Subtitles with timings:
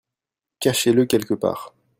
[0.59, 1.75] Cachez le quelque part.